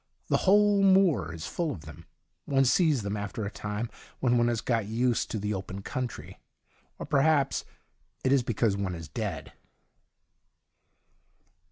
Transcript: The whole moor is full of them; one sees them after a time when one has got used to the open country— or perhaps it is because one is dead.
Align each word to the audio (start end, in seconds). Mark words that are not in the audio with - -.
The 0.29 0.37
whole 0.49 0.81
moor 0.81 1.31
is 1.31 1.45
full 1.45 1.69
of 1.69 1.81
them; 1.85 2.05
one 2.45 2.65
sees 2.65 3.03
them 3.03 3.15
after 3.15 3.45
a 3.45 3.51
time 3.51 3.87
when 4.19 4.35
one 4.35 4.47
has 4.47 4.59
got 4.59 4.87
used 4.87 5.29
to 5.29 5.37
the 5.37 5.53
open 5.53 5.83
country— 5.83 6.39
or 6.97 7.05
perhaps 7.05 7.65
it 8.23 8.31
is 8.31 8.41
because 8.41 8.75
one 8.75 8.95
is 8.95 9.07
dead. 9.07 9.53